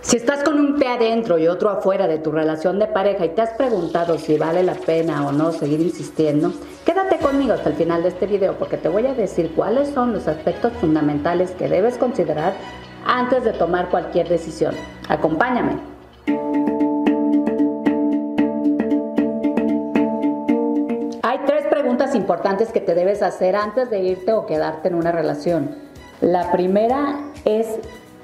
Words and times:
Si 0.00 0.16
estás 0.16 0.42
con 0.44 0.58
un 0.60 0.76
pie 0.76 0.88
adentro 0.88 1.38
y 1.38 1.48
otro 1.48 1.70
afuera 1.70 2.06
de 2.06 2.18
tu 2.18 2.30
relación 2.30 2.78
de 2.78 2.86
pareja 2.86 3.26
y 3.26 3.30
te 3.30 3.42
has 3.42 3.50
preguntado 3.50 4.16
si 4.16 4.38
vale 4.38 4.62
la 4.62 4.74
pena 4.74 5.26
o 5.26 5.32
no 5.32 5.52
seguir 5.52 5.80
insistiendo, 5.80 6.52
quédate 6.86 7.18
conmigo 7.18 7.52
hasta 7.52 7.70
el 7.70 7.76
final 7.76 8.02
de 8.02 8.10
este 8.10 8.26
video 8.26 8.54
porque 8.58 8.76
te 8.76 8.88
voy 8.88 9.06
a 9.06 9.14
decir 9.14 9.52
cuáles 9.54 9.88
son 9.88 10.12
los 10.12 10.28
aspectos 10.28 10.72
fundamentales 10.74 11.50
que 11.50 11.68
debes 11.68 11.98
considerar 11.98 12.54
antes 13.04 13.44
de 13.44 13.52
tomar 13.52 13.90
cualquier 13.90 14.28
decisión. 14.28 14.74
Acompáñame. 15.08 15.78
Hay 21.22 21.38
tres 21.44 21.66
preguntas 21.66 22.14
importantes 22.14 22.70
que 22.70 22.80
te 22.80 22.94
debes 22.94 23.20
hacer 23.22 23.56
antes 23.56 23.90
de 23.90 23.98
irte 24.00 24.32
o 24.32 24.46
quedarte 24.46 24.88
en 24.88 24.94
una 24.94 25.12
relación. 25.12 25.74
La 26.20 26.50
primera 26.50 27.20
es, 27.44 27.66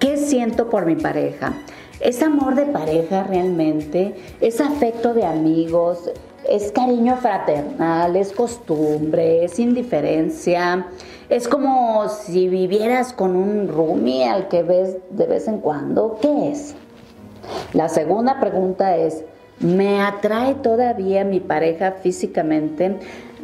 ¿qué 0.04 0.18
siento 0.18 0.68
por 0.68 0.84
mi 0.84 0.96
pareja? 0.96 1.54
¿Es 1.98 2.22
amor 2.22 2.56
de 2.56 2.66
pareja 2.66 3.22
realmente? 3.22 4.14
¿Es 4.42 4.60
afecto 4.60 5.14
de 5.14 5.24
amigos? 5.24 6.10
¿Es 6.46 6.70
cariño 6.72 7.16
fraternal? 7.16 8.14
¿Es 8.14 8.30
costumbre? 8.32 9.46
¿Es 9.46 9.58
indiferencia? 9.58 10.88
Es 11.30 11.48
como 11.48 12.06
si 12.10 12.50
vivieras 12.50 13.14
con 13.14 13.34
un 13.34 13.66
roomie 13.66 14.28
al 14.28 14.48
que 14.48 14.62
ves 14.62 14.98
de 15.08 15.26
vez 15.26 15.48
en 15.48 15.60
cuando. 15.60 16.18
¿Qué 16.20 16.50
es? 16.50 16.74
La 17.72 17.88
segunda 17.88 18.38
pregunta 18.40 18.98
es, 18.98 19.24
¿me 19.58 20.02
atrae 20.02 20.54
todavía 20.56 21.24
mi 21.24 21.40
pareja 21.40 21.92
físicamente? 21.92 22.98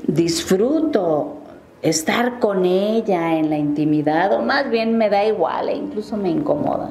¿Disfruto 0.07 1.37
estar 1.83 2.39
con 2.41 2.65
ella 2.65 3.37
en 3.37 3.51
la 3.51 3.57
intimidad 3.57 4.33
o 4.33 4.43
más 4.43 4.69
bien 4.71 4.99
me 4.99 5.09
da 5.09 5.25
igual 5.25 5.69
e 5.69 5.77
incluso 5.77 6.17
me 6.17 6.29
incomoda? 6.29 6.91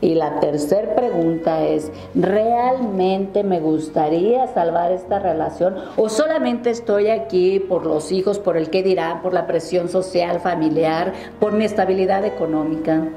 Y 0.00 0.14
la 0.14 0.38
tercera 0.38 0.94
pregunta 0.94 1.64
es, 1.64 1.90
¿realmente 2.14 3.42
me 3.42 3.58
gustaría 3.58 4.46
salvar 4.48 4.92
esta 4.92 5.18
relación 5.18 5.74
o 5.96 6.08
solamente 6.08 6.70
estoy 6.70 7.08
aquí 7.08 7.58
por 7.58 7.84
los 7.84 8.12
hijos, 8.12 8.38
por 8.38 8.56
el 8.56 8.70
que 8.70 8.84
dirán, 8.84 9.22
por 9.22 9.34
la 9.34 9.48
presión 9.48 9.88
social, 9.88 10.38
familiar, 10.38 11.12
por 11.40 11.52
mi 11.52 11.64
estabilidad 11.64 12.24
económica? 12.24 13.08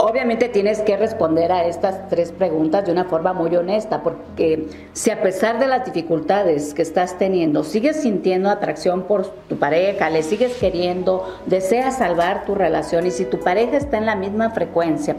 Obviamente 0.00 0.48
tienes 0.48 0.78
que 0.82 0.96
responder 0.96 1.50
a 1.50 1.64
estas 1.64 2.08
tres 2.08 2.30
preguntas 2.30 2.86
de 2.86 2.92
una 2.92 3.06
forma 3.06 3.32
muy 3.32 3.56
honesta, 3.56 4.04
porque 4.04 4.68
si 4.92 5.10
a 5.10 5.20
pesar 5.20 5.58
de 5.58 5.66
las 5.66 5.84
dificultades 5.84 6.72
que 6.72 6.82
estás 6.82 7.18
teniendo, 7.18 7.64
sigues 7.64 8.02
sintiendo 8.02 8.48
atracción 8.48 9.02
por 9.02 9.26
tu 9.26 9.56
pareja, 9.58 10.08
le 10.08 10.22
sigues 10.22 10.54
queriendo, 10.54 11.26
deseas 11.46 11.98
salvar 11.98 12.44
tu 12.44 12.54
relación 12.54 13.08
y 13.08 13.10
si 13.10 13.24
tu 13.24 13.40
pareja 13.40 13.76
está 13.76 13.98
en 13.98 14.06
la 14.06 14.14
misma 14.14 14.50
frecuencia, 14.50 15.16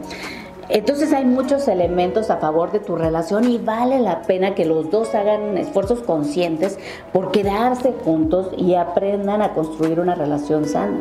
entonces 0.70 1.12
hay 1.12 1.26
muchos 1.26 1.68
elementos 1.68 2.30
a 2.30 2.38
favor 2.38 2.72
de 2.72 2.80
tu 2.80 2.96
relación 2.96 3.44
y 3.50 3.58
vale 3.58 4.00
la 4.00 4.22
pena 4.22 4.54
que 4.54 4.64
los 4.64 4.90
dos 4.90 5.14
hagan 5.14 5.58
esfuerzos 5.58 6.00
conscientes 6.00 6.78
por 7.12 7.32
quedarse 7.32 7.92
juntos 8.02 8.48
y 8.56 8.76
aprendan 8.76 9.42
a 9.42 9.52
construir 9.52 10.00
una 10.00 10.14
relación 10.14 10.64
sana. 10.64 11.00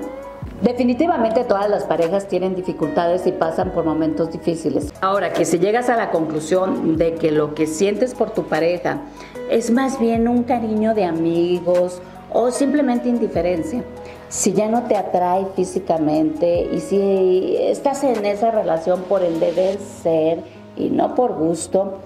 Definitivamente 0.62 1.46
todas 1.46 1.70
las 1.70 1.86
parejas 1.86 2.28
tienen 2.28 2.54
dificultades 2.54 3.26
y 3.26 3.32
pasan 3.32 3.72
por 3.72 3.86
momentos 3.86 4.32
difíciles. 4.32 4.94
Ahora 5.00 5.32
que 5.32 5.46
si 5.46 5.58
llegas 5.58 5.90
a 5.90 5.96
la 5.96 6.12
conclusión 6.12 6.98
de 6.98 7.16
que 7.16 7.32
lo 7.32 7.56
que 7.56 7.66
sientes 7.66 8.14
por 8.14 8.32
tu 8.32 8.44
pareja 8.44 9.00
es 9.50 9.72
más 9.72 10.00
bien 10.00 10.28
un 10.28 10.44
cariño 10.44 10.94
de 10.94 11.06
amigos 11.06 12.02
o 12.32 12.52
simplemente 12.52 13.08
indiferencia, 13.08 13.84
si 14.28 14.52
ya 14.52 14.68
no 14.68 14.84
te 14.84 14.98
atrae 14.98 15.46
físicamente 15.56 16.70
y 16.72 16.80
si 16.82 17.56
estás 17.58 18.04
en 18.04 18.26
esa 18.26 18.52
relación 18.52 19.04
por 19.04 19.24
el 19.24 19.40
deber 19.40 19.80
ser 19.80 20.44
y 20.76 20.90
no 20.90 21.16
por 21.16 21.34
gusto, 21.34 22.00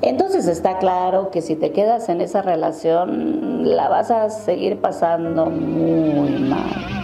entonces 0.00 0.46
está 0.46 0.78
claro 0.78 1.30
que 1.30 1.42
si 1.42 1.56
te 1.56 1.72
quedas 1.72 2.08
en 2.08 2.20
esa 2.20 2.40
relación 2.40 3.76
la 3.76 3.88
vas 3.88 4.10
a 4.10 4.30
seguir 4.30 4.80
pasando 4.80 5.46
muy 5.46 6.30
mal. 6.30 6.95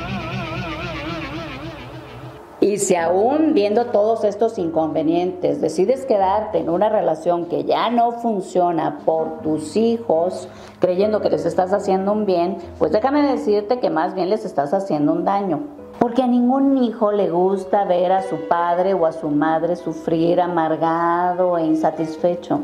Y 2.73 2.79
si 2.79 2.97
aún 2.97 3.53
viendo 3.53 3.85
todos 3.89 4.25
estos 4.25 4.57
inconvenientes 4.57 5.61
decides 5.61 6.07
quedarte 6.07 6.57
en 6.57 6.71
una 6.71 6.89
relación 6.89 7.45
que 7.45 7.65
ya 7.65 7.91
no 7.91 8.13
funciona 8.13 9.01
por 9.05 9.43
tus 9.43 9.77
hijos, 9.77 10.49
creyendo 10.79 11.21
que 11.21 11.29
les 11.29 11.45
estás 11.45 11.75
haciendo 11.75 12.13
un 12.13 12.25
bien, 12.25 12.57
pues 12.79 12.91
déjame 12.91 13.31
decirte 13.31 13.79
que 13.79 13.91
más 13.91 14.15
bien 14.15 14.31
les 14.31 14.47
estás 14.47 14.73
haciendo 14.73 15.13
un 15.13 15.27
daño. 15.27 15.65
Porque 15.99 16.23
a 16.23 16.27
ningún 16.27 16.83
hijo 16.83 17.13
le 17.13 17.29
gusta 17.29 17.85
ver 17.85 18.11
a 18.11 18.23
su 18.23 18.49
padre 18.49 18.95
o 18.95 19.05
a 19.05 19.13
su 19.13 19.29
madre 19.29 19.77
sufrir 19.77 20.41
amargado 20.41 21.59
e 21.59 21.67
insatisfecho. 21.67 22.61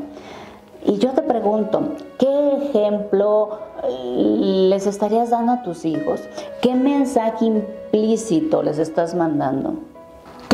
Y 0.87 0.97
yo 0.97 1.11
te 1.11 1.21
pregunto, 1.21 1.83
¿qué 2.19 2.53
ejemplo 2.63 3.59
eh, 3.85 4.69
les 4.71 4.87
estarías 4.87 5.29
dando 5.29 5.53
a 5.53 5.63
tus 5.63 5.85
hijos? 5.85 6.23
¿Qué 6.63 6.75
mensaje 6.75 7.45
implícito 7.45 8.63
les 8.63 8.79
estás 8.79 9.15
mandando? 9.15 9.75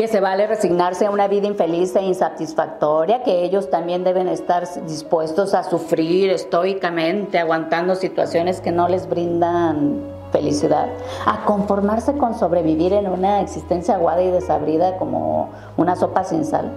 Que 0.05 0.11
se 0.11 0.19
vale 0.19 0.45
resignarse 0.45 1.07
a 1.07 1.09
una 1.09 1.27
vida 1.27 1.47
infeliz 1.47 1.95
e 1.95 2.03
insatisfactoria, 2.03 3.23
que 3.23 3.43
ellos 3.43 3.71
también 3.71 4.03
deben 4.03 4.27
estar 4.27 4.63
dispuestos 4.85 5.55
a 5.55 5.63
sufrir 5.63 6.29
estoicamente, 6.29 7.39
aguantando 7.39 7.95
situaciones 7.95 8.61
que 8.61 8.71
no 8.71 8.87
les 8.87 9.09
brindan 9.09 10.03
felicidad, 10.31 10.89
a 11.25 11.43
conformarse 11.45 12.15
con 12.17 12.37
sobrevivir 12.37 12.93
en 12.93 13.07
una 13.07 13.41
existencia 13.41 13.95
aguada 13.95 14.21
y 14.21 14.29
desabrida 14.29 14.95
como 14.97 15.49
una 15.75 15.95
sopa 15.95 16.23
sin 16.23 16.45
sal, 16.45 16.71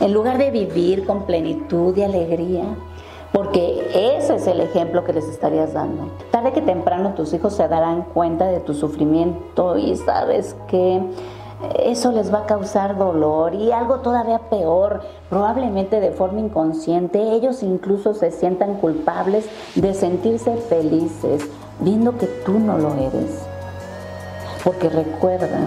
en 0.00 0.12
lugar 0.12 0.36
de 0.36 0.50
vivir 0.50 1.06
con 1.06 1.24
plenitud 1.24 1.96
y 1.96 2.02
alegría 2.02 2.64
porque 3.32 4.14
ese 4.16 4.36
es 4.36 4.46
el 4.46 4.60
ejemplo 4.60 5.02
que 5.04 5.12
les 5.12 5.24
estarías 5.24 5.72
dando. 5.72 6.08
Tarde 6.30 6.52
que 6.52 6.60
temprano 6.60 7.14
tus 7.14 7.32
hijos 7.32 7.54
se 7.56 7.66
darán 7.66 8.02
cuenta 8.02 8.46
de 8.46 8.60
tu 8.60 8.74
sufrimiento 8.74 9.76
y 9.76 9.96
sabes 9.96 10.54
que 10.68 11.02
eso 11.78 12.12
les 12.12 12.32
va 12.32 12.40
a 12.40 12.46
causar 12.46 12.96
dolor 12.96 13.54
y 13.54 13.72
algo 13.72 14.00
todavía 14.00 14.38
peor, 14.50 15.02
probablemente 15.30 16.00
de 16.00 16.10
forma 16.10 16.40
inconsciente, 16.40 17.20
ellos 17.32 17.62
incluso 17.62 18.14
se 18.14 18.30
sientan 18.30 18.74
culpables 18.74 19.46
de 19.74 19.94
sentirse 19.94 20.56
felices 20.56 21.48
viendo 21.80 22.16
que 22.18 22.26
tú 22.26 22.58
no 22.58 22.78
lo 22.78 22.94
eres. 22.94 23.42
Porque 24.62 24.88
recuerda 24.88 25.60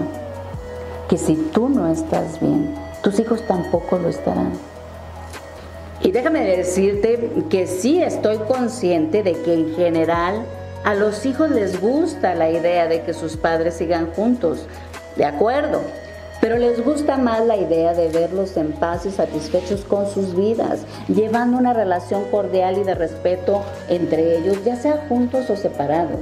que 1.08 1.16
si 1.16 1.36
tú 1.36 1.68
no 1.68 1.88
estás 1.88 2.40
bien, 2.40 2.74
tus 3.02 3.18
hijos 3.18 3.42
tampoco 3.46 3.98
lo 3.98 4.08
estarán. 4.08 4.52
Y 6.02 6.12
déjame 6.12 6.44
decirte 6.44 7.30
que 7.50 7.66
sí 7.66 8.02
estoy 8.02 8.38
consciente 8.38 9.22
de 9.22 9.32
que 9.42 9.54
en 9.54 9.74
general 9.74 10.44
a 10.84 10.94
los 10.94 11.26
hijos 11.26 11.50
les 11.50 11.80
gusta 11.80 12.34
la 12.34 12.50
idea 12.50 12.86
de 12.86 13.02
que 13.02 13.12
sus 13.12 13.36
padres 13.36 13.74
sigan 13.74 14.12
juntos, 14.12 14.66
de 15.18 15.24
acuerdo, 15.24 15.82
pero 16.40 16.56
les 16.56 16.82
gusta 16.82 17.16
más 17.16 17.44
la 17.44 17.56
idea 17.56 17.92
de 17.92 18.08
verlos 18.08 18.56
en 18.56 18.72
paz 18.72 19.04
y 19.04 19.10
satisfechos 19.10 19.80
con 19.82 20.08
sus 20.08 20.36
vidas, 20.36 20.80
llevando 21.08 21.58
una 21.58 21.74
relación 21.74 22.24
cordial 22.30 22.78
y 22.78 22.84
de 22.84 22.94
respeto 22.94 23.62
entre 23.88 24.38
ellos, 24.38 24.64
ya 24.64 24.76
sea 24.76 25.04
juntos 25.08 25.50
o 25.50 25.56
separados. 25.56 26.20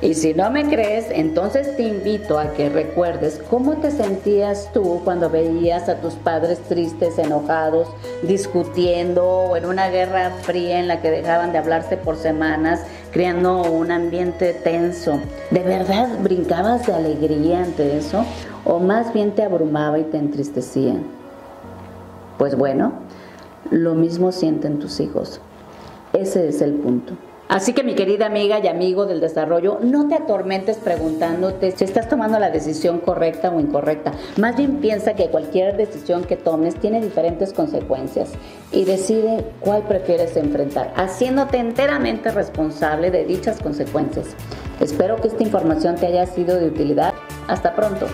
Y 0.00 0.14
si 0.14 0.32
no 0.32 0.48
me 0.48 0.64
crees, 0.68 1.06
entonces 1.10 1.74
te 1.74 1.82
invito 1.82 2.38
a 2.38 2.52
que 2.52 2.68
recuerdes 2.68 3.40
cómo 3.50 3.78
te 3.78 3.90
sentías 3.90 4.70
tú 4.72 5.00
cuando 5.02 5.28
veías 5.28 5.88
a 5.88 5.96
tus 5.96 6.14
padres 6.14 6.60
tristes, 6.68 7.18
enojados, 7.18 7.88
discutiendo 8.22 9.26
o 9.26 9.56
en 9.56 9.64
una 9.64 9.88
guerra 9.88 10.30
fría 10.42 10.78
en 10.78 10.86
la 10.86 11.00
que 11.00 11.10
dejaban 11.10 11.50
de 11.50 11.58
hablarse 11.58 11.96
por 11.96 12.16
semanas, 12.16 12.82
creando 13.12 13.62
un 13.62 13.90
ambiente 13.90 14.52
tenso. 14.52 15.20
¿De 15.50 15.62
verdad 15.62 16.08
brincabas 16.22 16.86
de 16.86 16.94
alegría 16.94 17.62
ante 17.62 17.96
eso? 17.96 18.24
¿O 18.64 18.78
más 18.78 19.12
bien 19.12 19.32
te 19.32 19.42
abrumaba 19.42 19.98
y 19.98 20.04
te 20.04 20.18
entristecía? 20.18 20.94
Pues 22.38 22.56
bueno, 22.56 22.92
lo 23.70 23.94
mismo 23.94 24.32
sienten 24.32 24.78
tus 24.78 25.00
hijos. 25.00 25.40
Ese 26.12 26.48
es 26.48 26.60
el 26.62 26.74
punto. 26.74 27.14
Así 27.48 27.72
que 27.72 27.82
mi 27.82 27.94
querida 27.94 28.26
amiga 28.26 28.58
y 28.58 28.68
amigo 28.68 29.06
del 29.06 29.20
desarrollo, 29.20 29.78
no 29.82 30.06
te 30.06 30.14
atormentes 30.14 30.76
preguntándote 30.76 31.70
si 31.70 31.84
estás 31.84 32.06
tomando 32.06 32.38
la 32.38 32.50
decisión 32.50 32.98
correcta 33.00 33.50
o 33.50 33.58
incorrecta. 33.58 34.12
Más 34.36 34.54
bien 34.56 34.76
piensa 34.76 35.14
que 35.14 35.30
cualquier 35.30 35.76
decisión 35.76 36.24
que 36.24 36.36
tomes 36.36 36.74
tiene 36.74 37.00
diferentes 37.00 37.54
consecuencias 37.54 38.32
y 38.70 38.84
decide 38.84 39.46
cuál 39.60 39.82
prefieres 39.84 40.36
enfrentar, 40.36 40.92
haciéndote 40.94 41.56
enteramente 41.56 42.30
responsable 42.30 43.10
de 43.10 43.24
dichas 43.24 43.60
consecuencias. 43.60 44.26
Espero 44.78 45.16
que 45.16 45.28
esta 45.28 45.42
información 45.42 45.96
te 45.96 46.06
haya 46.06 46.26
sido 46.26 46.58
de 46.58 46.66
utilidad. 46.66 47.14
Hasta 47.48 47.74
pronto. 47.74 48.06